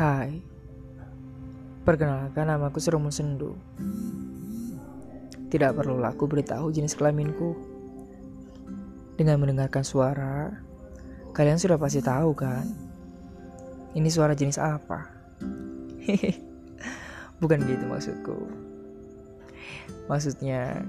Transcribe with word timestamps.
Hai, 0.00 0.40
perkenalkan 1.84 2.48
namaku 2.48 2.80
Serumun 2.80 3.12
Sendu. 3.12 3.52
Tidak 5.52 5.76
perlu 5.76 6.00
aku 6.00 6.24
beritahu 6.24 6.72
jenis 6.72 6.96
kelaminku. 6.96 7.52
Dengan 9.20 9.44
mendengarkan 9.44 9.84
suara, 9.84 10.56
kalian 11.36 11.60
sudah 11.60 11.76
pasti 11.76 12.00
tahu 12.00 12.32
kan? 12.32 12.64
Ini 13.92 14.08
suara 14.08 14.32
jenis 14.32 14.56
apa? 14.56 15.04
Bukan 17.44 17.60
gitu 17.68 17.84
maksudku. 17.84 18.48
Maksudnya, 20.08 20.80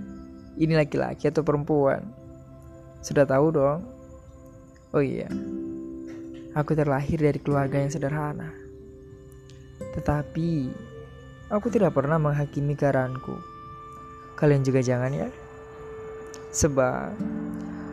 ini 0.55 0.71
laki-laki 0.71 1.27
atau 1.27 1.43
perempuan? 1.43 1.99
Sudah 3.03 3.27
tahu 3.27 3.59
dong? 3.59 3.83
Oh 4.95 5.03
iya, 5.03 5.27
aku 6.55 6.71
terlahir 6.79 7.19
dari 7.19 7.43
keluarga 7.43 7.75
yang 7.75 7.91
sederhana. 7.91 8.70
Tetapi, 9.91 10.51
aku 11.51 11.67
tidak 11.67 11.91
pernah 11.91 12.15
menghakimi 12.15 12.79
keadaanku. 12.79 13.35
Kalian 14.39 14.63
juga 14.63 14.79
jangan 14.79 15.11
ya. 15.11 15.29
Sebab, 16.51 17.15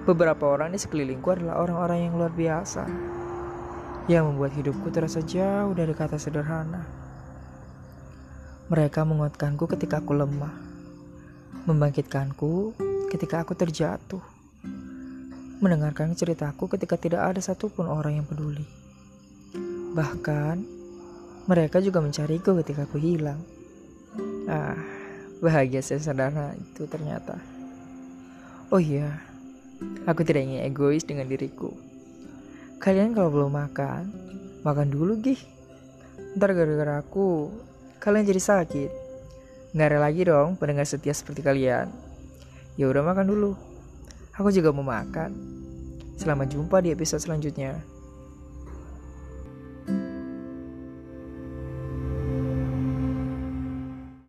beberapa 0.07 0.45
orang 0.47 0.75
di 0.75 0.79
sekelilingku 0.79 1.29
adalah 1.31 1.59
orang-orang 1.63 2.09
yang 2.09 2.15
luar 2.15 2.31
biasa. 2.31 2.87
Yang 4.07 4.25
membuat 4.31 4.53
hidupku 4.55 4.89
terasa 4.95 5.21
jauh 5.21 5.75
dari 5.75 5.93
kata 5.93 6.17
sederhana. 6.17 6.87
Mereka 8.71 9.05
menguatkanku 9.05 9.67
ketika 9.75 9.99
aku 9.99 10.15
lemah. 10.15 10.55
Membangkitkanku 11.67 12.73
ketika 13.11 13.43
aku 13.45 13.53
terjatuh. 13.59 14.23
Mendengarkan 15.59 16.15
ceritaku 16.15 16.71
ketika 16.71 16.95
tidak 16.95 17.35
ada 17.35 17.41
satupun 17.43 17.91
orang 17.91 18.23
yang 18.23 18.27
peduli. 18.29 18.65
Bahkan, 19.93 20.78
mereka 21.49 21.81
juga 21.81 22.05
mencariku 22.05 22.53
ketika 22.61 22.85
aku 22.85 23.01
hilang. 23.01 23.41
Ah, 24.45 24.77
bahagia 25.41 25.81
sederhana 25.81 26.53
itu 26.61 26.85
ternyata. 26.85 27.41
Oh 28.69 28.77
iya, 28.77 29.17
aku 30.05 30.29
tidak 30.29 30.45
ingin 30.45 30.69
egois 30.69 31.09
dengan 31.09 31.25
diriku. 31.25 31.73
Kalian 32.85 33.17
kalau 33.17 33.33
belum 33.33 33.57
makan, 33.57 34.13
makan 34.61 34.93
dulu 34.93 35.17
gih. 35.25 35.41
Ntar 36.37 36.53
gara-gara 36.53 37.01
aku, 37.01 37.49
kalian 37.97 38.29
jadi 38.29 38.43
sakit. 38.45 38.91
Nggak 39.73 39.89
ada 39.89 39.99
lagi 40.05 40.29
dong 40.29 40.61
pendengar 40.61 40.85
setia 40.85 41.17
seperti 41.17 41.41
kalian. 41.41 41.89
Ya 42.77 42.93
udah 42.93 43.01
makan 43.01 43.25
dulu. 43.25 43.57
Aku 44.37 44.53
juga 44.53 44.69
mau 44.71 44.85
makan. 44.85 45.33
Selamat 46.21 46.53
jumpa 46.53 46.85
di 46.85 46.93
episode 46.93 47.25
selanjutnya. 47.25 47.98